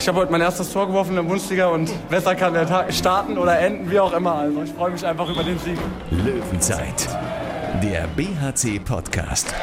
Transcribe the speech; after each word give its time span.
Ich 0.00 0.08
habe 0.08 0.18
heute 0.18 0.32
mein 0.32 0.40
erstes 0.40 0.72
Tor 0.72 0.86
geworfen 0.86 1.10
in 1.10 1.16
der 1.16 1.22
Bundesliga 1.24 1.66
und 1.66 1.90
besser 2.08 2.34
kann 2.34 2.54
der 2.54 2.66
Tag 2.66 2.90
starten 2.90 3.36
oder 3.36 3.58
enden, 3.58 3.90
wie 3.90 4.00
auch 4.00 4.14
immer. 4.14 4.34
Also 4.34 4.62
ich 4.62 4.72
freue 4.72 4.92
mich 4.92 5.04
einfach 5.04 5.28
über 5.28 5.44
den 5.44 5.58
Sieg. 5.58 5.78
Löwenzeit, 6.10 7.06
der 7.82 8.06
BHC-Podcast. 8.16 9.54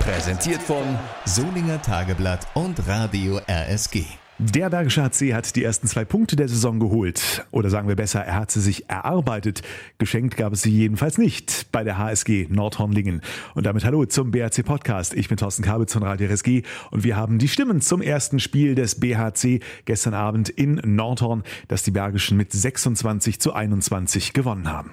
Präsentiert 0.00 0.60
von 0.62 0.98
Solinger 1.24 1.80
Tageblatt 1.80 2.46
und 2.52 2.86
Radio 2.86 3.40
RSG. 3.48 4.04
Der 4.38 4.70
Bergische 4.70 5.02
HC 5.02 5.34
hat 5.34 5.54
die 5.54 5.62
ersten 5.62 5.86
zwei 5.86 6.04
Punkte 6.04 6.36
der 6.36 6.48
Saison 6.48 6.80
geholt. 6.80 7.46
Oder 7.50 7.70
sagen 7.70 7.86
wir 7.86 7.96
besser, 7.96 8.20
er 8.20 8.36
hat 8.36 8.50
sie 8.50 8.60
sich 8.60 8.88
erarbeitet. 8.88 9.62
Geschenkt 9.98 10.36
gab 10.36 10.54
es 10.54 10.62
sie 10.62 10.70
jedenfalls 10.70 11.18
nicht 11.18 11.70
bei 11.70 11.84
der 11.84 11.98
HSG 11.98 12.46
Nordhornlingen. 12.48 13.20
Und 13.54 13.66
damit 13.66 13.84
hallo 13.84 14.06
zum 14.06 14.30
BHC 14.30 14.62
Podcast. 14.64 15.14
Ich 15.14 15.28
bin 15.28 15.36
Thorsten 15.36 15.62
Kabitz 15.62 15.92
von 15.92 16.02
Radio 16.02 16.28
RSG 16.28 16.62
und 16.90 17.04
wir 17.04 17.16
haben 17.16 17.38
die 17.38 17.48
Stimmen 17.48 17.80
zum 17.82 18.00
ersten 18.00 18.40
Spiel 18.40 18.74
des 18.74 18.98
BHC 18.98 19.60
gestern 19.84 20.14
Abend 20.14 20.48
in 20.48 20.80
Nordhorn, 20.82 21.44
das 21.68 21.82
die 21.82 21.90
Bergischen 21.90 22.36
mit 22.36 22.52
26 22.52 23.38
zu 23.38 23.52
21 23.52 24.32
gewonnen 24.32 24.72
haben. 24.72 24.90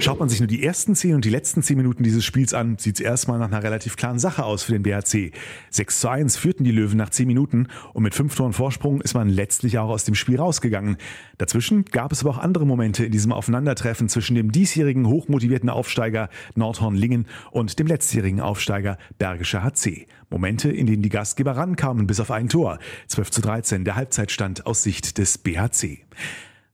Schaut 0.00 0.18
man 0.18 0.30
sich 0.30 0.40
nur 0.40 0.46
die 0.46 0.64
ersten 0.64 0.94
zehn 0.94 1.14
und 1.14 1.26
die 1.26 1.30
letzten 1.30 1.62
zehn 1.62 1.76
Minuten 1.76 2.02
dieses 2.02 2.24
Spiels 2.24 2.54
an, 2.54 2.78
sieht 2.78 2.94
es 2.94 3.00
erstmal 3.00 3.38
nach 3.38 3.48
einer 3.48 3.62
relativ 3.62 3.96
klaren 3.96 4.18
Sache 4.18 4.44
aus 4.44 4.62
für 4.62 4.72
den 4.72 4.82
BHC. 4.82 5.30
6 5.68 6.00
zu 6.00 6.08
1 6.08 6.38
führten 6.38 6.64
die 6.64 6.70
Löwen 6.70 6.96
nach 6.96 7.10
zehn 7.10 7.26
Minuten 7.26 7.68
und 7.92 8.02
mit 8.02 8.14
fünf 8.14 8.34
Toren 8.34 8.54
Vorsprung 8.54 9.02
ist 9.02 9.12
man 9.12 9.28
letztlich 9.28 9.76
auch 9.76 9.90
aus 9.90 10.04
dem 10.04 10.14
Spiel 10.14 10.38
rausgegangen. 10.38 10.96
Dazwischen 11.36 11.84
gab 11.84 12.12
es 12.12 12.22
aber 12.22 12.30
auch 12.30 12.38
andere 12.38 12.64
Momente 12.64 13.04
in 13.04 13.12
diesem 13.12 13.30
Aufeinandertreffen 13.30 14.08
zwischen 14.08 14.36
dem 14.36 14.52
diesjährigen 14.52 15.06
hochmotivierten 15.06 15.68
Aufsteiger 15.68 16.30
Nordhorn-Lingen 16.54 17.26
und 17.50 17.78
dem 17.78 17.86
letztjährigen 17.86 18.40
Aufsteiger 18.40 18.96
Bergischer 19.18 19.62
HC. 19.62 20.06
Momente, 20.30 20.70
in 20.70 20.86
denen 20.86 21.02
die 21.02 21.10
Gastgeber 21.10 21.56
rankamen 21.56 22.06
bis 22.06 22.20
auf 22.20 22.30
ein 22.30 22.48
Tor. 22.48 22.78
12 23.08 23.30
zu 23.30 23.40
13 23.42 23.84
der 23.84 23.96
Halbzeitstand 23.96 24.64
aus 24.64 24.82
Sicht 24.82 25.18
des 25.18 25.36
BHC. 25.36 25.98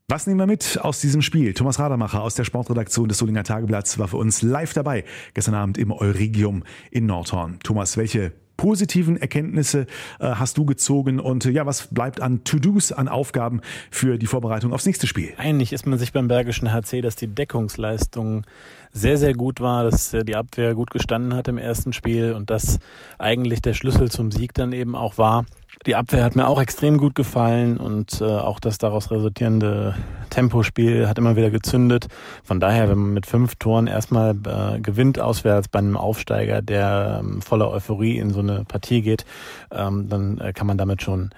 Was 0.09 0.28
nehmen 0.28 0.38
wir 0.38 0.46
mit 0.46 0.79
aus 0.82 1.01
diesem 1.01 1.21
Spiel? 1.21 1.52
Thomas 1.52 1.80
Radermacher 1.80 2.23
aus 2.23 2.37
der 2.37 2.45
Sportredaktion 2.45 3.09
des 3.09 3.18
Solinger 3.18 3.43
Tageblatts 3.43 3.99
war 3.99 4.07
für 4.07 4.18
uns 4.18 4.40
live 4.40 4.73
dabei 4.73 5.04
gestern 5.35 5.57
Abend 5.57 5.79
im 5.79 5.90
Euregium 5.90 6.63
in 6.93 7.07
Nordhorn. 7.07 7.59
Thomas, 7.65 7.96
welche 7.96 8.30
positiven 8.57 9.16
Erkenntnisse 9.16 9.87
äh, 10.21 10.29
hast 10.29 10.59
du 10.59 10.65
gezogen 10.65 11.18
und 11.18 11.45
äh, 11.45 11.51
ja, 11.51 11.66
was 11.66 11.88
bleibt 11.88 12.21
an 12.21 12.45
To-Dos, 12.45 12.93
an 12.93 13.09
Aufgaben 13.09 13.63
für 13.90 14.16
die 14.16 14.29
Vorbereitung 14.29 14.73
aufs 14.73 14.87
nächste 14.87 15.09
Spiel? 15.09 15.32
Eigentlich 15.38 15.73
ist 15.73 15.87
man 15.87 15.98
sich 15.98 16.13
beim 16.13 16.29
Bergischen 16.29 16.73
HC, 16.73 17.01
dass 17.01 17.16
die 17.16 17.26
Deckungsleistung 17.26 18.46
sehr, 18.93 19.18
sehr 19.18 19.35
gut 19.35 19.60
war, 19.60 19.82
dass 19.82 20.15
äh, 20.15 20.24
die 20.24 20.37
Abwehr 20.37 20.76
gut 20.76 20.91
gestanden 20.91 21.35
hat 21.35 21.48
im 21.48 21.59
ersten 21.59 21.93
Spiel 21.93 22.32
und 22.32 22.48
dass 22.48 22.79
eigentlich 23.18 23.60
der 23.60 23.74
Schlüssel 23.74 24.09
zum 24.09 24.30
Sieg 24.30 24.54
dann 24.54 24.73
eben 24.73 24.95
auch 24.95 25.18
war, 25.18 25.46
die 25.86 25.95
Abwehr 25.95 26.24
hat 26.24 26.36
mir 26.36 26.48
auch 26.48 26.60
extrem 26.60 26.98
gut 26.98 27.14
gefallen 27.14 27.76
und 27.76 28.20
äh, 28.20 28.24
auch 28.24 28.59
das 28.59 28.78
daraus 28.78 29.10
resultierende 29.10 29.95
Tempospiel 30.30 31.08
hat 31.08 31.18
immer 31.18 31.36
wieder 31.36 31.50
gezündet. 31.50 32.08
Von 32.42 32.60
daher, 32.60 32.88
wenn 32.88 32.98
man 32.98 33.14
mit 33.14 33.26
fünf 33.26 33.56
Toren 33.56 33.86
erstmal 33.86 34.30
äh, 34.32 34.80
gewinnt 34.80 35.20
auswärts 35.20 35.68
bei 35.68 35.78
einem 35.78 35.96
Aufsteiger, 35.96 36.62
der 36.62 37.20
ähm, 37.20 37.40
voller 37.42 37.70
Euphorie 37.70 38.18
in 38.18 38.30
so 38.30 38.40
eine 38.40 38.64
Partie 38.64 39.02
geht, 39.02 39.24
ähm, 39.70 40.08
dann 40.08 40.38
äh, 40.38 40.52
kann 40.52 40.66
man 40.66 40.78
damit 40.78 41.02
schon 41.02 41.30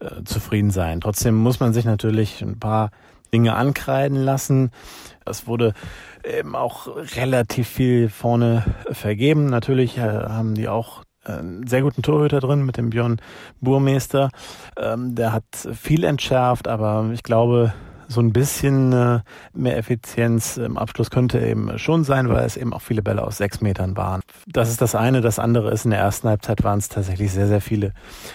äh, 0.00 0.24
zufrieden 0.24 0.70
sein. 0.70 1.00
Trotzdem 1.00 1.34
muss 1.34 1.60
man 1.60 1.72
sich 1.72 1.84
natürlich 1.84 2.42
ein 2.42 2.58
paar 2.58 2.90
Dinge 3.32 3.54
ankreiden 3.54 4.18
lassen. 4.18 4.70
Es 5.24 5.46
wurde 5.46 5.74
eben 6.22 6.54
auch 6.54 6.88
relativ 7.16 7.68
viel 7.68 8.08
vorne 8.08 8.64
vergeben. 8.90 9.46
Natürlich 9.46 9.96
äh, 9.98 10.02
haben 10.02 10.54
die 10.54 10.68
auch 10.68 11.05
einen 11.26 11.66
sehr 11.66 11.82
guten 11.82 12.02
Torhüter 12.02 12.40
drin 12.40 12.64
mit 12.64 12.76
dem 12.76 12.90
Björn 12.90 13.20
Burmeister. 13.60 14.30
Ähm, 14.76 15.14
der 15.14 15.32
hat 15.32 15.44
viel 15.72 16.04
entschärft, 16.04 16.68
aber 16.68 17.10
ich 17.12 17.22
glaube, 17.22 17.72
so 18.08 18.20
ein 18.20 18.32
bisschen 18.32 18.92
äh, 18.92 19.20
mehr 19.52 19.76
Effizienz 19.76 20.56
im 20.56 20.78
Abschluss 20.78 21.10
könnte 21.10 21.40
eben 21.40 21.78
schon 21.78 22.04
sein, 22.04 22.28
weil 22.28 22.44
es 22.44 22.56
eben 22.56 22.72
auch 22.72 22.82
viele 22.82 23.02
Bälle 23.02 23.22
aus 23.22 23.38
sechs 23.38 23.60
Metern 23.60 23.96
waren. 23.96 24.20
Das 24.46 24.70
ist 24.70 24.80
das 24.80 24.94
eine. 24.94 25.20
Das 25.20 25.38
andere 25.38 25.70
ist, 25.70 25.84
in 25.84 25.90
der 25.90 26.00
ersten 26.00 26.28
Halbzeit 26.28 26.62
waren 26.64 26.78
es 26.78 26.88
tatsächlich 26.88 27.32
sehr, 27.32 27.48
sehr 27.48 27.60
viele 27.60 27.92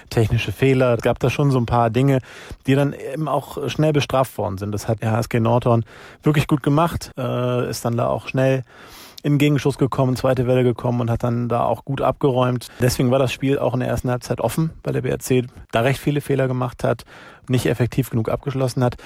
technische 0.09 0.51
Fehler. 0.51 0.95
Es 0.95 1.01
gab 1.01 1.19
da 1.19 1.29
schon 1.29 1.51
so 1.51 1.59
ein 1.59 1.65
paar 1.65 1.89
Dinge, 1.89 2.19
die 2.67 2.75
dann 2.75 2.93
eben 2.93 3.27
auch 3.27 3.69
schnell 3.69 3.93
bestraft 3.93 4.37
worden 4.37 4.57
sind. 4.57 4.71
Das 4.71 4.87
hat 4.87 5.01
der 5.01 5.11
HSG 5.11 5.39
Nordhorn 5.39 5.85
wirklich 6.23 6.47
gut 6.47 6.63
gemacht, 6.63 7.11
äh, 7.17 7.69
ist 7.69 7.85
dann 7.85 7.97
da 7.97 8.07
auch 8.07 8.27
schnell 8.27 8.63
in 9.23 9.37
Gegenschuss 9.37 9.77
gekommen, 9.77 10.15
zweite 10.15 10.47
Welle 10.47 10.63
gekommen 10.63 11.01
und 11.01 11.09
hat 11.09 11.23
dann 11.23 11.49
da 11.49 11.63
auch 11.63 11.85
gut 11.85 12.01
abgeräumt. 12.01 12.67
Deswegen 12.79 13.11
war 13.11 13.19
das 13.19 13.31
Spiel 13.31 13.59
auch 13.59 13.73
in 13.73 13.81
der 13.81 13.89
ersten 13.89 14.09
Halbzeit 14.09 14.41
offen, 14.41 14.71
weil 14.83 14.93
der 14.93 15.01
BRC 15.01 15.47
da 15.71 15.81
recht 15.81 15.99
viele 15.99 16.21
Fehler 16.21 16.47
gemacht 16.47 16.83
hat, 16.83 17.03
nicht 17.47 17.65
effektiv 17.65 18.09
genug 18.09 18.29
abgeschlossen 18.29 18.83
hat. 18.83 18.97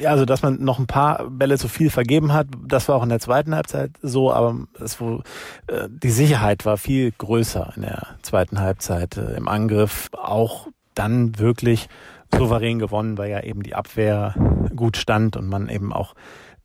Ja, 0.00 0.10
also 0.10 0.24
dass 0.24 0.42
man 0.42 0.62
noch 0.62 0.78
ein 0.78 0.86
paar 0.86 1.28
Bälle 1.30 1.58
zu 1.58 1.68
viel 1.68 1.90
vergeben 1.90 2.32
hat, 2.32 2.46
das 2.66 2.88
war 2.88 2.96
auch 2.96 3.02
in 3.02 3.08
der 3.08 3.20
zweiten 3.20 3.54
Halbzeit 3.54 3.92
so, 4.02 4.32
aber 4.32 4.56
es, 4.80 5.00
wo, 5.00 5.22
äh, 5.68 5.88
die 5.88 6.10
Sicherheit 6.10 6.64
war 6.64 6.76
viel 6.76 7.12
größer 7.12 7.72
in 7.76 7.82
der 7.82 8.06
zweiten 8.22 8.60
Halbzeit 8.60 9.16
äh, 9.16 9.36
im 9.36 9.48
Angriff. 9.48 10.10
Auch 10.12 10.68
dann 10.94 11.38
wirklich 11.38 11.88
souverän 12.34 12.78
gewonnen, 12.78 13.18
weil 13.18 13.30
ja 13.30 13.40
eben 13.42 13.62
die 13.62 13.74
Abwehr 13.74 14.34
gut 14.74 14.96
stand 14.96 15.36
und 15.36 15.48
man 15.48 15.68
eben 15.68 15.92
auch 15.92 16.14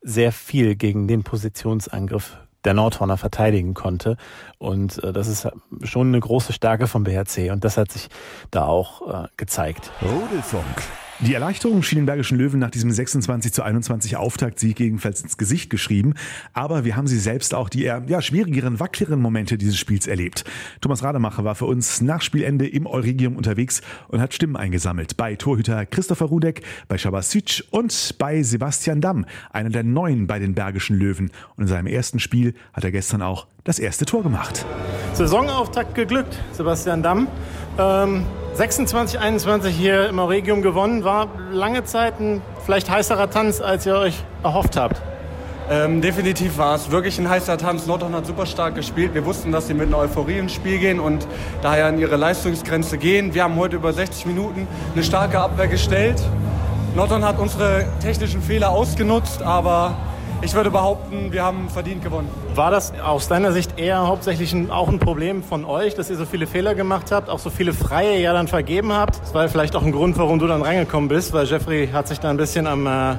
sehr 0.01 0.31
viel 0.31 0.75
gegen 0.75 1.07
den 1.07 1.23
Positionsangriff 1.23 2.37
der 2.65 2.73
Nordhorner 2.73 3.17
verteidigen 3.17 3.73
konnte. 3.73 4.17
Und 4.57 5.03
äh, 5.03 5.13
das 5.13 5.27
ist 5.27 5.47
schon 5.83 6.07
eine 6.07 6.19
große 6.19 6.53
Stärke 6.53 6.87
vom 6.87 7.03
BHC 7.03 7.51
und 7.51 7.63
das 7.63 7.77
hat 7.77 7.91
sich 7.91 8.09
da 8.51 8.65
auch 8.65 9.25
äh, 9.25 9.27
gezeigt. 9.37 9.91
Rudelfunk. 10.01 10.83
Die 11.19 11.33
Erleichterung 11.33 11.81
schien 11.81 11.97
den 11.97 12.05
Bergischen 12.05 12.37
Löwen 12.37 12.59
nach 12.59 12.69
diesem 12.69 12.91
26 12.91 13.51
zu 13.51 13.63
21 13.63 14.17
Auftaktsieg 14.17 14.79
jedenfalls 14.79 15.21
ins 15.21 15.37
Gesicht 15.37 15.71
geschrieben. 15.71 16.13
Aber 16.53 16.85
wir 16.85 16.95
haben 16.95 17.07
sie 17.07 17.17
selbst 17.17 17.55
auch 17.55 17.69
die 17.69 17.85
eher 17.85 18.03
ja, 18.07 18.21
schwierigeren, 18.21 18.79
wackleren 18.79 19.19
Momente 19.19 19.57
dieses 19.57 19.77
Spiels 19.77 20.05
erlebt. 20.05 20.43
Thomas 20.79 21.01
Rademacher 21.01 21.43
war 21.43 21.55
für 21.55 21.65
uns 21.65 22.01
nach 22.01 22.21
Spielende 22.21 22.67
im 22.67 22.85
Euregium 22.85 23.35
unterwegs 23.35 23.81
und 24.09 24.21
hat 24.21 24.35
Stimmen 24.35 24.55
eingesammelt. 24.55 25.17
Bei 25.17 25.35
Torhüter 25.35 25.87
Christopher 25.87 26.25
Rudek, 26.25 26.61
bei 26.87 26.99
Shabasic 26.99 27.63
und 27.71 28.15
bei 28.19 28.43
Sebastian 28.43 29.01
Damm, 29.01 29.25
einer 29.49 29.69
der 29.69 29.83
neuen 29.83 30.27
bei 30.27 30.37
den 30.37 30.53
Bergischen 30.53 30.99
Löwen. 30.99 31.31
Und 31.55 31.63
in 31.63 31.67
seinem 31.67 31.87
ersten 31.87 32.19
Spiel 32.19 32.53
hat 32.73 32.83
er 32.83 32.91
gestern 32.91 33.23
auch 33.23 33.47
das 33.63 33.79
erste 33.79 34.05
Tor 34.05 34.21
gemacht. 34.21 34.67
Saisonauftakt 35.13 35.95
geglückt, 35.95 36.37
Sebastian 36.53 37.01
Damm. 37.01 37.27
Ähm 37.79 38.23
26, 38.57 39.19
21 39.19 39.75
hier 39.75 40.09
im 40.09 40.17
Auregium 40.17 40.63
gewonnen. 40.63 41.03
War 41.03 41.27
lange 41.51 41.83
Zeit 41.83 42.19
ein 42.19 42.41
vielleicht 42.65 42.89
heißerer 42.89 43.29
Tanz, 43.29 43.61
als 43.61 43.85
ihr 43.85 43.95
euch 43.95 44.15
erhofft 44.41 44.75
habt. 44.75 44.99
Ähm, 45.69 46.01
definitiv 46.01 46.57
war 46.57 46.73
es 46.73 46.89
wirklich 46.89 47.19
ein 47.19 47.29
heißer 47.29 47.59
Tanz. 47.59 47.85
Nordhorn 47.85 48.15
hat 48.15 48.25
super 48.25 48.47
stark 48.47 48.73
gespielt. 48.73 49.13
Wir 49.13 49.23
wussten, 49.25 49.51
dass 49.51 49.67
sie 49.67 49.75
mit 49.75 49.89
einer 49.89 49.99
Euphorie 49.99 50.39
ins 50.39 50.53
Spiel 50.53 50.79
gehen 50.79 50.99
und 50.99 51.27
daher 51.61 51.85
an 51.85 51.99
ihre 51.99 52.15
Leistungsgrenze 52.15 52.97
gehen. 52.97 53.35
Wir 53.35 53.43
haben 53.43 53.57
heute 53.57 53.75
über 53.75 53.93
60 53.93 54.25
Minuten 54.25 54.67
eine 54.95 55.03
starke 55.03 55.39
Abwehr 55.39 55.67
gestellt. 55.67 56.19
Nordhorn 56.95 57.23
hat 57.23 57.37
unsere 57.37 57.85
technischen 58.01 58.41
Fehler 58.41 58.71
ausgenutzt, 58.71 59.43
aber 59.43 59.95
ich 60.41 60.53
würde 60.53 60.69
behaupten, 60.69 61.31
wir 61.31 61.43
haben 61.43 61.69
verdient 61.69 62.03
gewonnen. 62.03 62.29
War 62.53 62.71
das 62.71 62.93
aus 62.99 63.27
deiner 63.27 63.51
Sicht 63.51 63.79
eher 63.79 64.07
hauptsächlich 64.07 64.53
ein, 64.53 64.71
auch 64.71 64.87
ein 64.87 64.99
Problem 64.99 65.43
von 65.43 65.65
euch, 65.65 65.95
dass 65.95 66.09
ihr 66.09 66.15
so 66.15 66.25
viele 66.25 66.47
Fehler 66.47 66.75
gemacht 66.75 67.11
habt, 67.11 67.29
auch 67.29 67.39
so 67.39 67.49
viele 67.49 67.73
Freie 67.73 68.19
ja 68.19 68.33
dann 68.33 68.47
vergeben 68.47 68.93
habt? 68.93 69.21
Das 69.21 69.33
war 69.33 69.47
vielleicht 69.49 69.75
auch 69.75 69.83
ein 69.83 69.91
Grund, 69.91 70.17
warum 70.17 70.39
du 70.39 70.47
dann 70.47 70.61
reingekommen 70.61 71.09
bist, 71.09 71.33
weil 71.33 71.45
Jeffrey 71.45 71.87
hat 71.87 72.07
sich 72.07 72.19
da 72.19 72.29
ein 72.29 72.37
bisschen 72.37 72.67
am 72.67 72.85
äh, 72.85 73.15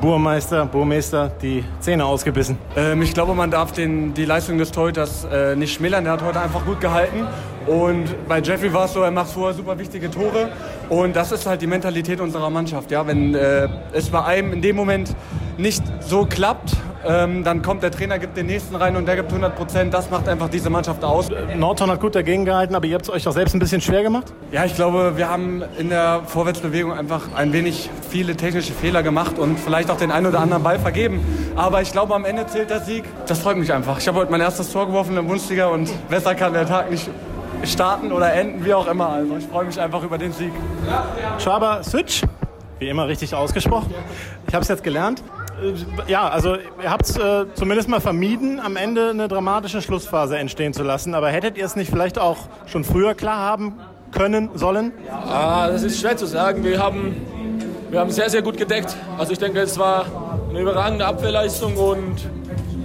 Burmeister, 0.00 0.66
Burmeister 0.66 1.30
die 1.42 1.64
Zähne 1.80 2.04
ausgebissen. 2.04 2.56
Ähm, 2.76 3.02
ich 3.02 3.12
glaube, 3.12 3.34
man 3.34 3.50
darf 3.50 3.72
den, 3.72 4.14
die 4.14 4.24
Leistung 4.24 4.58
des 4.58 4.70
Torhüters 4.70 5.24
äh, 5.24 5.56
nicht 5.56 5.74
schmälern. 5.74 6.04
Der 6.04 6.12
hat 6.12 6.22
heute 6.22 6.40
einfach 6.40 6.64
gut 6.64 6.80
gehalten. 6.80 7.26
Und 7.66 8.28
bei 8.28 8.40
Jeffrey 8.40 8.72
war 8.72 8.86
es 8.86 8.92
so, 8.92 9.02
er 9.02 9.10
macht 9.10 9.30
vorher 9.30 9.54
super 9.54 9.78
wichtige 9.78 10.10
Tore. 10.10 10.50
Und 10.88 11.14
das 11.16 11.32
ist 11.32 11.46
halt 11.46 11.60
die 11.62 11.66
Mentalität 11.66 12.20
unserer 12.20 12.50
Mannschaft. 12.50 12.90
Ja? 12.90 13.06
Wenn 13.06 13.34
äh, 13.34 13.68
es 13.92 14.08
bei 14.08 14.24
einem 14.24 14.52
in 14.52 14.62
dem 14.62 14.76
Moment 14.76 15.14
nicht 15.60 15.82
so 16.00 16.26
klappt, 16.26 16.76
ähm, 17.06 17.44
dann 17.44 17.62
kommt 17.62 17.82
der 17.82 17.90
Trainer, 17.90 18.18
gibt 18.18 18.36
den 18.36 18.46
nächsten 18.46 18.74
rein 18.76 18.94
und 18.96 19.06
der 19.06 19.16
gibt 19.16 19.30
100 19.30 19.56
Prozent. 19.56 19.94
Das 19.94 20.10
macht 20.10 20.28
einfach 20.28 20.48
diese 20.48 20.68
Mannschaft 20.68 21.02
aus. 21.02 21.28
Nordhorn 21.56 21.90
hat 21.90 22.00
gut 22.00 22.14
dagegen 22.14 22.44
gehalten, 22.44 22.74
aber 22.74 22.86
ihr 22.86 22.94
habt 22.94 23.06
es 23.06 23.10
euch 23.10 23.24
doch 23.24 23.32
selbst 23.32 23.54
ein 23.54 23.58
bisschen 23.58 23.80
schwer 23.80 24.02
gemacht? 24.02 24.32
Ja, 24.52 24.64
ich 24.64 24.74
glaube, 24.74 25.16
wir 25.16 25.28
haben 25.28 25.62
in 25.78 25.88
der 25.88 26.22
Vorwärtsbewegung 26.26 26.92
einfach 26.92 27.32
ein 27.34 27.52
wenig 27.52 27.88
viele 28.10 28.36
technische 28.36 28.72
Fehler 28.72 29.02
gemacht 29.02 29.38
und 29.38 29.58
vielleicht 29.58 29.90
auch 29.90 29.96
den 29.96 30.10
einen 30.10 30.26
oder 30.26 30.40
anderen 30.40 30.62
Ball 30.62 30.78
vergeben. 30.78 31.20
Aber 31.56 31.80
ich 31.80 31.90
glaube, 31.90 32.14
am 32.14 32.24
Ende 32.26 32.46
zählt 32.46 32.68
der 32.68 32.80
Sieg. 32.80 33.04
Das 33.26 33.38
freut 33.38 33.56
mich 33.56 33.72
einfach. 33.72 33.98
Ich 33.98 34.06
habe 34.06 34.18
heute 34.18 34.30
mein 34.30 34.42
erstes 34.42 34.70
Tor 34.70 34.86
geworfen 34.86 35.10
in 35.10 35.16
der 35.16 35.22
Bundesliga 35.22 35.68
und 35.68 35.90
besser 36.08 36.34
kann 36.34 36.52
der 36.52 36.66
Tag 36.66 36.90
nicht 36.90 37.08
starten 37.64 38.12
oder 38.12 38.32
enden, 38.32 38.64
wie 38.64 38.74
auch 38.74 38.86
immer. 38.86 39.08
Also 39.08 39.36
ich 39.38 39.46
freue 39.46 39.64
mich 39.64 39.80
einfach 39.80 40.02
über 40.02 40.18
den 40.18 40.32
Sieg. 40.32 40.52
Schaber 41.38 41.82
Switch, 41.82 42.22
wie 42.78 42.88
immer 42.88 43.08
richtig 43.08 43.34
ausgesprochen. 43.34 43.94
Ich 44.48 44.54
habe 44.54 44.62
es 44.62 44.68
jetzt 44.68 44.84
gelernt. 44.84 45.22
Äh, 45.60 46.10
ja, 46.10 46.28
also 46.28 46.56
ihr 46.56 46.90
habt 46.90 47.06
es 47.06 47.16
äh, 47.16 47.46
zumindest 47.54 47.88
mal 47.88 48.00
vermieden, 48.00 48.60
am 48.60 48.76
Ende 48.76 49.10
eine 49.10 49.28
dramatische 49.28 49.82
Schlussphase 49.82 50.38
entstehen 50.38 50.72
zu 50.72 50.82
lassen. 50.82 51.14
Aber 51.14 51.30
hättet 51.30 51.56
ihr 51.56 51.64
es 51.64 51.76
nicht 51.76 51.90
vielleicht 51.90 52.18
auch 52.18 52.38
schon 52.66 52.84
früher 52.84 53.14
klar 53.14 53.38
haben 53.38 53.78
können, 54.12 54.50
sollen? 54.54 54.92
Ah, 55.10 55.68
das 55.68 55.82
ist 55.82 56.00
schwer 56.00 56.16
zu 56.16 56.26
sagen. 56.26 56.64
Wir 56.64 56.82
haben, 56.82 57.16
wir 57.90 58.00
haben 58.00 58.10
sehr, 58.10 58.28
sehr 58.30 58.42
gut 58.42 58.56
gedeckt. 58.56 58.96
Also 59.18 59.32
ich 59.32 59.38
denke, 59.38 59.60
es 59.60 59.78
war 59.78 60.06
eine 60.48 60.60
überragende 60.60 61.06
Abwehrleistung 61.06 61.76
und 61.76 62.28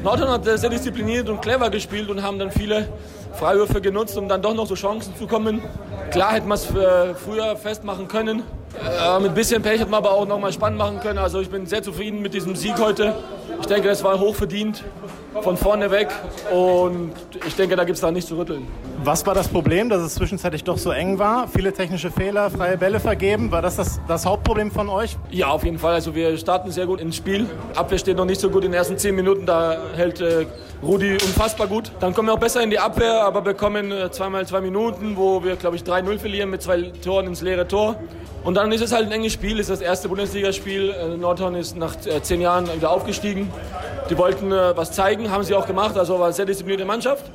Nordhorn 0.04 0.30
hat 0.30 0.46
sehr 0.46 0.70
diszipliniert 0.70 1.30
und 1.30 1.42
clever 1.42 1.70
gespielt 1.72 2.10
und 2.10 2.22
haben 2.22 2.38
dann 2.38 2.52
viele 2.52 2.88
Freiwürfe 3.34 3.82
genutzt, 3.82 4.18
um 4.18 4.30
dann 4.30 4.42
doch 4.42 4.54
noch 4.54 4.68
so 4.68 4.76
Chancen 4.76 5.16
zu 5.16 5.26
kommen. 5.26 5.64
Klar 6.12 6.34
hätten 6.34 6.48
wir 6.48 6.54
es 6.54 6.66
früher 6.66 7.56
festmachen 7.58 8.08
können. 8.08 8.44
Äh, 8.84 9.20
mit 9.20 9.32
ein 9.32 9.34
bisschen 9.36 9.62
Pech 9.62 9.80
hätten 9.80 9.92
wir 9.92 9.98
aber 9.98 10.12
auch 10.12 10.28
noch 10.28 10.40
mal 10.40 10.52
spannend 10.52 10.78
machen 10.78 11.00
können. 11.00 11.20
Also 11.20 11.40
ich 11.40 11.50
bin 11.50 11.66
sehr 11.66 11.82
zufrieden 11.82 12.22
mit 12.22 12.34
diesem 12.34 12.56
Sieg 12.56 12.78
heute. 12.80 13.16
Ich 13.60 13.68
denke, 13.68 13.90
es 13.90 14.04
war 14.04 14.20
hochverdient 14.20 14.84
von 15.42 15.58
vorne 15.58 15.92
weg 15.92 16.10
und 16.52 17.14
ich 17.46 17.56
denke, 17.56 17.76
da 17.76 17.84
gibt 17.84 17.96
es 17.96 18.02
da 18.02 18.12
nichts 18.12 18.30
zu 18.30 18.38
rütteln. 18.38 18.68
Was 19.06 19.24
war 19.28 19.36
das 19.36 19.48
Problem, 19.50 19.88
dass 19.88 20.02
es 20.02 20.16
zwischenzeitlich 20.16 20.64
doch 20.64 20.80
so 20.80 20.90
eng 20.90 21.20
war? 21.20 21.48
Viele 21.48 21.72
technische 21.72 22.10
Fehler, 22.10 22.50
freie 22.50 22.76
Bälle 22.76 23.00
vergeben. 23.00 23.52
War 23.52 23.62
das, 23.62 23.76
das 23.76 24.00
das 24.08 24.26
Hauptproblem 24.26 24.72
von 24.72 24.90
euch? 24.90 25.16
Ja, 25.30 25.50
auf 25.50 25.64
jeden 25.64 25.78
Fall. 25.78 25.94
Also 25.94 26.16
wir 26.16 26.36
starten 26.40 26.72
sehr 26.72 26.88
gut 26.88 27.00
ins 27.00 27.16
Spiel. 27.16 27.48
Abwehr 27.76 28.00
steht 28.00 28.18
noch 28.18 28.26
nicht 28.26 28.42
so 28.42 28.50
gut 28.50 28.64
in 28.64 28.72
den 28.72 28.80
ersten 28.80 28.98
zehn 28.98 29.14
Minuten. 29.14 29.46
Da 29.46 29.78
hält 29.96 30.22
äh, 30.22 30.48
Rudi 30.82 31.12
unfassbar 31.12 31.68
gut. 31.68 31.92
Dann 32.00 32.16
kommen 32.16 32.30
wir 32.30 32.34
auch 32.34 32.40
besser 32.40 32.64
in 32.64 32.72
die 32.72 32.80
Abwehr, 32.80 33.24
aber 33.24 33.42
bekommen 33.42 33.92
äh, 33.92 34.10
zweimal 34.10 34.48
zwei 34.48 34.62
Minuten, 34.62 35.16
wo 35.16 35.44
wir, 35.44 35.56
glaube 35.56 35.76
ich, 35.76 35.84
3-0 35.84 36.18
verlieren 36.18 36.50
mit 36.50 36.64
zwei 36.64 36.92
Toren 37.04 37.28
ins 37.28 37.44
leere 37.44 37.68
Tor. 37.68 37.98
Und 38.44 38.56
dann 38.56 38.72
ist 38.72 38.82
es 38.82 38.92
halt 38.92 39.06
ein 39.06 39.12
enges 39.12 39.34
Spiel, 39.34 39.60
ist 39.60 39.70
das 39.70 39.82
erste 39.82 40.10
Bundesligaspiel. 40.10 40.90
Äh, 40.90 41.18
Nordhorn 41.18 41.54
ist 41.54 41.78
nach 41.78 41.94
äh, 42.08 42.24
zehn 42.24 42.42
Jahren 42.42 42.76
wieder 42.76 42.90
aufgestiegen. 42.90 43.54
Die 44.10 44.18
wollten 44.18 44.52
äh, 44.52 44.76
was 44.76 44.94
zeigen, 44.94 45.30
haben 45.30 45.44
sie 45.44 45.54
auch 45.54 45.68
gemacht, 45.68 45.96
also 45.96 46.18
war 46.18 46.26
eine 46.26 46.34
sehr 46.34 46.48
disziplinierte 46.48 46.86
Mannschaft. 46.86 47.26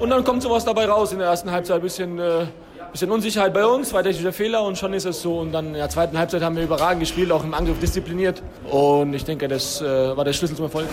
Und 0.00 0.08
dann 0.08 0.24
kommt 0.24 0.42
sowas 0.42 0.64
dabei 0.64 0.86
raus 0.86 0.99
in 1.12 1.18
der 1.18 1.28
ersten 1.28 1.50
Halbzeit, 1.50 1.76
ein 1.76 1.82
bisschen, 1.82 2.18
äh, 2.18 2.46
bisschen 2.92 3.10
Unsicherheit 3.10 3.54
bei 3.54 3.64
uns, 3.64 3.90
zwei 3.90 4.02
technische 4.02 4.32
Fehler 4.32 4.62
und 4.62 4.78
schon 4.78 4.92
ist 4.92 5.06
es 5.06 5.22
so. 5.22 5.38
Und 5.38 5.52
dann 5.52 5.68
in 5.68 5.74
der 5.74 5.88
zweiten 5.88 6.18
Halbzeit 6.18 6.42
haben 6.42 6.56
wir 6.56 6.64
überragend 6.64 7.00
gespielt, 7.00 7.32
auch 7.32 7.44
im 7.44 7.54
Angriff 7.54 7.78
diszipliniert. 7.80 8.42
Und 8.70 9.14
ich 9.14 9.24
denke, 9.24 9.48
das 9.48 9.80
äh, 9.80 10.16
war 10.16 10.24
der 10.24 10.32
Schlüssel 10.32 10.56
zum 10.56 10.66
Erfolg. 10.66 10.86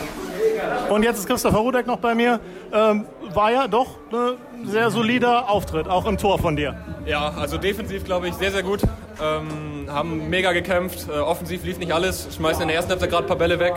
Und 0.90 1.04
jetzt 1.04 1.20
ist 1.20 1.28
Christopher 1.28 1.58
Rudek 1.58 1.86
noch 1.86 1.98
bei 1.98 2.16
mir. 2.16 2.40
Ähm, 2.74 3.06
war 3.34 3.52
ja 3.52 3.68
doch 3.68 3.88
ein 4.12 4.68
sehr 4.68 4.90
solider 4.90 5.50
Auftritt, 5.50 5.88
auch 5.88 6.06
im 6.06 6.18
Tor 6.18 6.40
von 6.40 6.56
dir. 6.56 6.76
Ja, 7.06 7.30
also 7.38 7.58
defensiv 7.58 8.06
glaube 8.06 8.30
ich 8.30 8.34
sehr, 8.36 8.52
sehr 8.52 8.64
gut. 8.64 8.82
Ähm, 9.22 9.88
haben 9.90 10.30
mega 10.30 10.54
gekämpft. 10.54 11.08
Äh, 11.10 11.20
offensiv 11.20 11.64
lief 11.64 11.78
nicht 11.78 11.94
alles. 11.94 12.28
Schmeißen 12.36 12.62
in 12.62 12.68
der 12.70 12.78
ersten 12.78 12.92
Halbzeit 12.92 13.10
gerade 13.10 13.24
ein 13.26 13.28
paar 13.28 13.38
Bälle 13.38 13.60
weg. 13.60 13.74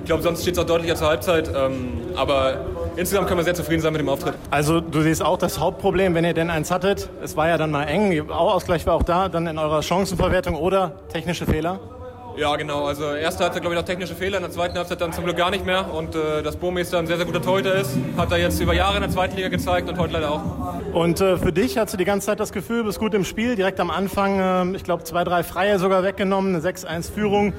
Ich 0.00 0.06
glaube, 0.06 0.22
sonst 0.22 0.42
steht 0.42 0.54
es 0.54 0.60
auch 0.60 0.66
deutlicher 0.66 0.96
zur 0.96 1.08
Halbzeit. 1.08 1.50
Ähm, 1.54 2.00
aber 2.16 2.64
insgesamt 2.96 3.28
können 3.28 3.38
wir 3.38 3.44
sehr 3.44 3.54
zufrieden 3.54 3.80
sein 3.80 3.92
mit 3.92 4.00
dem 4.00 4.08
Auftritt. 4.08 4.34
Also 4.50 4.80
du 4.80 5.02
siehst 5.02 5.22
auch 5.22 5.38
das 5.38 5.58
Hauptproblem, 5.58 6.14
wenn 6.14 6.24
ihr 6.24 6.34
denn 6.34 6.50
eins 6.50 6.70
hattet. 6.70 7.08
Es 7.22 7.36
war 7.36 7.48
ja 7.48 7.58
dann 7.58 7.70
mal 7.70 7.84
eng. 7.84 8.30
Ausgleich 8.30 8.86
war 8.86 8.94
auch 8.94 9.02
da, 9.02 9.28
dann 9.28 9.46
in 9.46 9.58
eurer 9.58 9.82
Chancenverwertung 9.82 10.56
oder 10.56 10.92
technische 11.12 11.46
Fehler. 11.46 11.80
Ja, 12.36 12.56
genau. 12.56 12.86
Also 12.86 13.12
erste 13.14 13.44
Halbzeit, 13.44 13.62
glaube 13.62 13.74
ich, 13.74 13.80
noch 13.80 13.86
technische 13.86 14.14
Fehler, 14.14 14.38
in 14.38 14.42
der 14.42 14.50
zweiten 14.50 14.76
Halbzeit 14.76 15.00
dann 15.00 15.12
zum 15.12 15.24
Glück 15.24 15.36
gar 15.36 15.50
nicht 15.50 15.66
mehr. 15.66 15.92
Und 15.92 16.14
äh, 16.14 16.42
dass 16.42 16.56
Burmeister 16.56 16.98
ein 16.98 17.06
sehr, 17.06 17.16
sehr 17.16 17.26
guter 17.26 17.42
Torhüter 17.42 17.74
ist, 17.74 17.90
hat 18.16 18.32
er 18.32 18.38
jetzt 18.38 18.60
über 18.60 18.74
Jahre 18.74 18.96
in 18.96 19.02
der 19.02 19.10
zweiten 19.10 19.36
Liga 19.36 19.48
gezeigt 19.48 19.88
und 19.88 19.98
heute 19.98 20.14
leider 20.14 20.30
auch. 20.30 20.42
Und 20.94 21.20
äh, 21.20 21.36
für 21.36 21.52
dich 21.52 21.76
hast 21.76 21.92
du 21.92 21.98
die 21.98 22.04
ganze 22.04 22.26
Zeit 22.26 22.40
das 22.40 22.52
Gefühl, 22.52 22.78
du 22.78 22.84
bist 22.84 22.98
gut 22.98 23.14
im 23.14 23.24
Spiel, 23.24 23.54
direkt 23.54 23.80
am 23.80 23.90
Anfang, 23.90 24.72
äh, 24.72 24.76
ich 24.76 24.84
glaube, 24.84 25.04
zwei, 25.04 25.24
drei 25.24 25.42
Freie 25.42 25.78
sogar 25.78 26.02
weggenommen, 26.02 26.54
eine 26.54 26.64
6-1-Führung. 26.64 27.52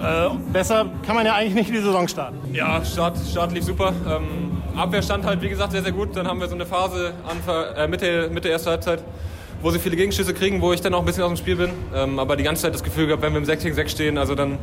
Äh, 0.00 0.28
besser 0.52 0.86
kann 1.04 1.16
man 1.16 1.26
ja 1.26 1.34
eigentlich 1.34 1.54
nicht 1.54 1.70
die 1.70 1.82
Saison 1.82 2.08
starten. 2.08 2.38
Ja, 2.54 2.82
Start, 2.84 3.16
Start 3.18 3.52
lief 3.52 3.64
super. 3.64 3.92
Ähm, 4.08 4.47
Abwehr 4.78 5.02
stand 5.02 5.24
halt, 5.24 5.42
wie 5.42 5.48
gesagt, 5.48 5.72
sehr, 5.72 5.82
sehr 5.82 5.92
gut. 5.92 6.16
Dann 6.16 6.26
haben 6.26 6.40
wir 6.40 6.48
so 6.48 6.54
eine 6.54 6.66
Phase 6.66 7.12
Anfang, 7.28 7.74
äh, 7.76 7.88
Mitte, 7.88 8.30
Mitte 8.32 8.48
erster 8.48 8.70
Halbzeit, 8.70 9.02
wo 9.60 9.70
sie 9.70 9.78
viele 9.78 9.96
Gegenschüsse 9.96 10.32
kriegen, 10.34 10.62
wo 10.62 10.72
ich 10.72 10.80
dann 10.80 10.94
auch 10.94 11.00
ein 11.00 11.06
bisschen 11.06 11.24
aus 11.24 11.30
dem 11.30 11.36
Spiel 11.36 11.56
bin. 11.56 11.70
Ähm, 11.94 12.18
aber 12.18 12.36
die 12.36 12.44
ganze 12.44 12.62
Zeit 12.62 12.74
das 12.74 12.84
Gefühl 12.84 13.06
gehabt, 13.06 13.22
wenn 13.22 13.32
wir 13.32 13.38
im 13.38 13.44
6 13.44 13.64
gegen 13.64 13.74
6 13.74 13.90
stehen, 13.90 14.18
also 14.18 14.34
dann, 14.34 14.58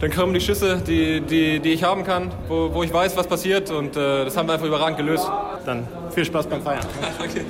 dann 0.00 0.10
kommen 0.10 0.32
die 0.32 0.40
Schüsse, 0.40 0.82
die, 0.86 1.20
die, 1.20 1.60
die 1.60 1.72
ich 1.72 1.84
haben 1.84 2.04
kann, 2.04 2.30
wo, 2.48 2.72
wo 2.72 2.82
ich 2.82 2.92
weiß, 2.92 3.16
was 3.16 3.26
passiert. 3.26 3.70
Und 3.70 3.96
äh, 3.96 4.24
das 4.24 4.36
haben 4.36 4.48
wir 4.48 4.54
einfach 4.54 4.66
überragend 4.66 4.96
gelöst. 4.96 5.30
Dann 5.66 5.86
viel 6.14 6.24
Spaß 6.24 6.46
beim 6.46 6.62
Feiern. 6.62 6.86
okay. 7.18 7.42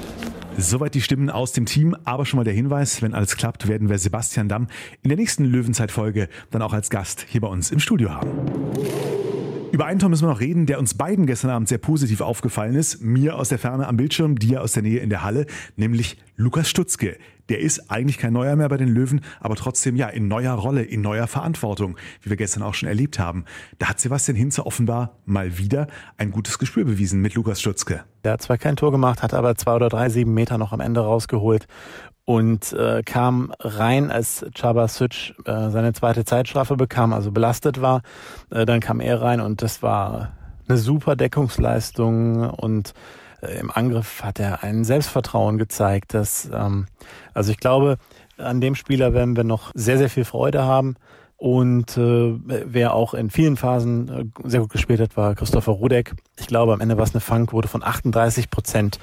Soweit 0.61 0.95
die 0.95 1.03
Stimmen 1.03 1.31
aus 1.31 1.53
dem 1.53 1.67
Team, 1.67 1.97
aber 2.05 2.27
schon 2.27 2.39
mal 2.39 2.45
der 2.45 2.53
Hinweis, 2.53 3.01
wenn 3.01 3.15
alles 3.15 3.37
klappt, 3.37 3.69
werden 3.69 3.89
wir 3.89 3.97
Sebastian 3.97 4.49
Damm 4.49 4.67
in 5.03 5.09
der 5.09 5.17
nächsten 5.17 5.45
Löwenzeit-Folge 5.45 6.29
dann 6.51 6.63
auch 6.63 6.73
als 6.73 6.91
Gast 6.91 7.27
hier 7.29 7.41
bei 7.41 7.47
uns 7.47 7.71
im 7.71 7.79
Studio 7.79 8.11
haben. 8.11 8.29
Über 9.71 9.85
einen 9.85 9.99
Tor 9.99 10.09
müssen 10.09 10.25
wir 10.25 10.31
noch 10.31 10.41
reden, 10.41 10.67
der 10.67 10.79
uns 10.79 10.95
beiden 10.95 11.27
gestern 11.27 11.51
Abend 11.51 11.69
sehr 11.69 11.79
positiv 11.79 12.21
aufgefallen 12.21 12.75
ist. 12.75 13.03
Mir 13.03 13.37
aus 13.37 13.51
der 13.51 13.59
Ferne 13.59 13.87
am 13.87 13.97
Bildschirm, 13.97 14.39
dir 14.39 14.63
aus 14.63 14.73
der 14.73 14.83
Nähe 14.83 15.01
in 15.01 15.11
der 15.11 15.23
Halle, 15.23 15.47
nämlich 15.77 16.17
Lukas 16.37 16.71
Stutzke. 16.71 17.19
Der 17.49 17.61
ist 17.61 17.91
eigentlich 17.91 18.19
kein 18.19 18.33
Neuer 18.33 18.57
mehr 18.57 18.69
bei 18.69 18.77
den 18.77 18.89
Löwen, 18.89 19.23
aber 19.41 19.57
trotzdem 19.57 19.97
ja 19.97 20.09
in 20.09 20.29
neuer 20.29 20.55
Rolle, 20.55 20.83
in 20.83 21.01
neuer 21.01 21.27
Verantwortung, 21.27 21.97
wie 22.23 22.31
wir 22.31 22.37
gestern 22.37 22.63
auch 22.63 22.75
schon 22.75 22.89
erlebt 22.89 23.19
haben. 23.19 23.45
Da 23.79 23.89
hat 23.89 24.01
Sebastian 24.01 24.37
Hinze 24.37 24.67
offenbar 24.67 25.17
mal 25.25 25.59
wieder 25.59 25.87
ein 26.17 26.31
gutes 26.31 26.59
Gespür 26.59 26.85
bewiesen 26.85 27.21
mit 27.21 27.35
Lukas 27.35 27.61
Stutzke. 27.61 28.05
Der 28.25 28.33
hat 28.33 28.43
zwar 28.43 28.59
kein 28.59 28.77
Tor 28.77 28.93
gemacht, 28.93 29.23
hat 29.23 29.35
aber 29.35 29.55
zwei 29.57 29.75
oder 29.75 29.89
drei, 29.89 30.09
sieben 30.09 30.35
Meter 30.35 30.59
noch 30.59 30.73
am 30.73 30.81
Ende 30.81 31.01
rausgeholt 31.01 31.67
und 32.29 32.75
äh, 32.75 33.03
kam 33.05 33.55
rein, 33.59 34.11
als 34.11 34.45
Chabasic 34.55 35.35
äh, 35.47 35.71
seine 35.71 35.95
zweite 35.95 36.27
Zeitstrafe 36.27 36.77
bekam, 36.77 37.15
also 37.15 37.33
belastet 37.33 37.81
war. 37.81 38.03
Äh, 38.51 38.67
dann 38.67 38.81
kam 38.81 39.01
er 39.01 39.23
rein 39.23 39.41
und 39.41 39.63
das 39.63 39.83
war 39.83 40.33
eine 40.69 40.77
super 40.77 41.17
Deckungsleistung 41.17 42.51
und 42.51 42.93
im 43.43 43.71
Angriff 43.71 44.23
hat 44.23 44.41
er 44.41 44.63
ein 44.63 44.85
Selbstvertrauen 44.85 45.59
gezeigt. 45.59 46.15
Dass, 46.15 46.51
ähm, 46.53 46.87
also 47.35 47.51
ich 47.51 47.59
glaube, 47.59 47.99
an 48.37 48.61
dem 48.61 48.75
Spieler 48.75 49.13
werden 49.15 49.37
wir 49.37 49.45
noch 49.45 49.71
sehr, 49.75 49.99
sehr 49.99 50.11
viel 50.11 50.25
Freude 50.25 50.65
haben. 50.65 50.97
Und 51.37 51.97
äh, 51.97 52.35
wer 52.45 52.95
auch 52.95 53.15
in 53.15 53.31
vielen 53.31 53.57
Phasen 53.57 54.09
äh, 54.09 54.49
sehr 54.49 54.61
gut 54.61 54.71
gespielt 54.71 55.01
hat, 55.01 55.17
war 55.17 55.37
Christopher 55.37 55.73
Rudek. 55.73 56.15
Ich 56.37 56.49
glaube, 56.49 56.73
am 56.73 56.81
Ende 56.81 56.97
war 56.97 57.05
es 57.05 57.15
eine 57.15 57.21
Fangquote 57.21 57.69
von 57.69 57.85
38 57.85 58.51
Prozent 58.51 58.99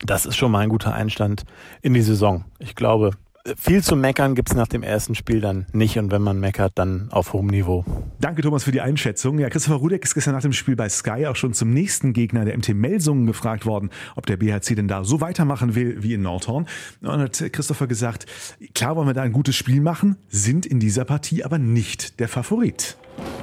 das 0.00 0.26
ist 0.26 0.36
schon 0.36 0.50
mal 0.50 0.60
ein 0.60 0.68
guter 0.68 0.94
Einstand 0.94 1.44
in 1.82 1.94
die 1.94 2.02
Saison. 2.02 2.44
Ich 2.58 2.74
glaube, 2.74 3.12
viel 3.56 3.82
zu 3.82 3.96
meckern 3.96 4.34
gibt's 4.34 4.54
nach 4.54 4.66
dem 4.66 4.82
ersten 4.82 5.14
Spiel 5.14 5.40
dann 5.40 5.66
nicht 5.72 5.98
und 5.98 6.10
wenn 6.10 6.22
man 6.22 6.40
meckert, 6.40 6.72
dann 6.76 7.08
auf 7.10 7.32
hohem 7.32 7.46
Niveau. 7.46 7.84
Danke 8.20 8.42
Thomas 8.42 8.64
für 8.64 8.72
die 8.72 8.80
Einschätzung. 8.80 9.38
Ja, 9.38 9.48
Christopher 9.48 9.76
Rudek 9.76 10.04
ist 10.04 10.14
gestern 10.14 10.34
nach 10.34 10.42
dem 10.42 10.52
Spiel 10.52 10.76
bei 10.76 10.88
Sky 10.88 11.26
auch 11.26 11.36
schon 11.36 11.54
zum 11.54 11.72
nächsten 11.72 12.12
Gegner 12.12 12.44
der 12.44 12.56
MT 12.56 12.74
Melsungen 12.74 13.26
gefragt 13.26 13.66
worden, 13.66 13.90
ob 14.16 14.26
der 14.26 14.36
BHC 14.36 14.74
denn 14.74 14.88
da 14.88 15.04
so 15.04 15.20
weitermachen 15.20 15.74
will 15.74 16.02
wie 16.02 16.14
in 16.14 16.22
Nordhorn. 16.22 16.66
Und 17.02 17.08
dann 17.08 17.20
hat 17.20 17.52
Christopher 17.52 17.86
gesagt, 17.86 18.26
klar 18.74 18.96
wollen 18.96 19.06
wir 19.06 19.14
da 19.14 19.22
ein 19.22 19.32
gutes 19.32 19.56
Spiel 19.56 19.80
machen, 19.80 20.16
sind 20.28 20.66
in 20.66 20.80
dieser 20.80 21.04
Partie 21.04 21.44
aber 21.44 21.58
nicht 21.58 22.20
der 22.20 22.28
Favorit. 22.28 22.96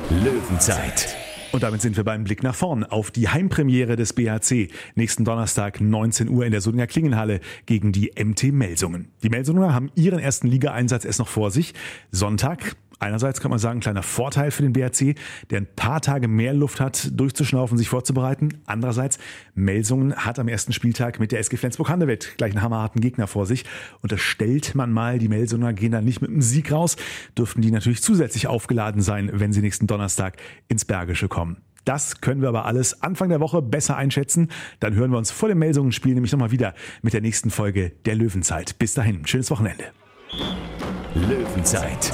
Löwenzeit. 0.09 1.22
Und 1.53 1.61
damit 1.61 1.83
sind 1.83 1.95
wir 1.97 2.03
beim 2.03 2.23
Blick 2.23 2.41
nach 2.41 2.55
vorn 2.55 2.83
auf 2.83 3.11
die 3.11 3.29
Heimpremiere 3.29 3.95
des 3.95 4.13
BHC. 4.13 4.69
Nächsten 4.95 5.23
Donnerstag 5.23 5.79
19 5.79 6.27
Uhr 6.27 6.47
in 6.47 6.51
der 6.51 6.61
Solinger 6.61 6.87
Klingenhalle 6.87 7.41
gegen 7.67 7.91
die 7.91 8.11
MT 8.17 8.51
Melsungen. 8.51 9.09
Die 9.21 9.29
Melsunger 9.29 9.71
haben 9.71 9.91
ihren 9.93 10.17
ersten 10.17 10.47
Ligaeinsatz 10.47 11.05
erst 11.05 11.19
noch 11.19 11.27
vor 11.27 11.51
sich. 11.51 11.75
Sonntag 12.09 12.75
Einerseits 12.99 13.41
kann 13.41 13.49
man 13.51 13.59
sagen, 13.59 13.79
ein 13.79 13.81
kleiner 13.81 14.03
Vorteil 14.03 14.51
für 14.51 14.63
den 14.63 14.73
BRC, 14.73 15.15
der 15.49 15.61
ein 15.61 15.67
paar 15.75 16.01
Tage 16.01 16.27
mehr 16.27 16.53
Luft 16.53 16.79
hat, 16.79 17.09
durchzuschnaufen, 17.19 17.77
sich 17.77 17.89
vorzubereiten. 17.89 18.61
Andererseits, 18.65 19.17
Melsungen 19.55 20.15
hat 20.15 20.39
am 20.39 20.47
ersten 20.47 20.73
Spieltag 20.73 21.19
mit 21.19 21.31
der 21.31 21.39
SG 21.39 21.57
Flensburg-Handewitt 21.57 22.35
gleich 22.37 22.51
einen 22.51 22.61
hammerharten 22.61 23.01
Gegner 23.01 23.27
vor 23.27 23.45
sich. 23.45 23.65
Und 24.01 24.11
da 24.11 24.17
stellt 24.17 24.75
man 24.75 24.91
mal, 24.91 25.19
die 25.19 25.27
Melsunger 25.27 25.73
gehen 25.73 25.91
dann 25.91 26.05
nicht 26.05 26.21
mit 26.21 26.29
einem 26.29 26.41
Sieg 26.41 26.71
raus, 26.71 26.95
dürften 27.37 27.61
die 27.61 27.71
natürlich 27.71 28.01
zusätzlich 28.01 28.47
aufgeladen 28.47 29.01
sein, 29.01 29.29
wenn 29.33 29.53
sie 29.53 29.61
nächsten 29.61 29.87
Donnerstag 29.87 30.37
ins 30.67 30.85
Bergische 30.85 31.27
kommen. 31.27 31.57
Das 31.85 32.21
können 32.21 32.41
wir 32.41 32.49
aber 32.49 32.65
alles 32.65 33.01
Anfang 33.01 33.29
der 33.29 33.39
Woche 33.39 33.61
besser 33.61 33.97
einschätzen. 33.97 34.49
Dann 34.79 34.95
hören 34.95 35.11
wir 35.11 35.17
uns 35.17 35.31
vor 35.31 35.49
dem 35.49 35.59
Melsungen-Spiel 35.59 36.13
nämlich 36.13 36.31
nochmal 36.31 36.51
wieder 36.51 36.73
mit 37.01 37.13
der 37.13 37.21
nächsten 37.21 37.49
Folge 37.49 37.91
der 38.05 38.15
Löwenzeit. 38.15 38.79
Bis 38.79 38.93
dahin, 38.93 39.25
schönes 39.27 39.51
Wochenende. 39.51 39.85
Löwenzeit, 41.13 42.13